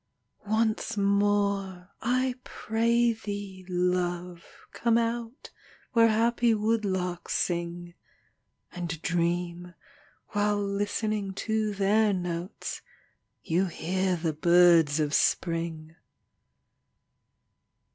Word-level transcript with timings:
Once 0.49 0.97
more, 0.97 1.91
I 2.01 2.33
pray 2.43 3.13
thee, 3.13 3.63
love, 3.69 4.65
come 4.73 4.97
out, 4.97 5.51
Where 5.93 6.07
happy 6.07 6.55
woodlarks 6.55 7.33
sing, 7.35 7.93
And 8.71 8.99
dream, 9.03 9.75
while 10.29 10.59
listening 10.59 11.35
to 11.45 11.75
their 11.75 12.13
notes, 12.13 12.81
You 13.43 13.65
hear 13.67 14.15
the 14.15 14.33
birds 14.33 14.99
of 14.99 15.13
Spring. 15.13 15.95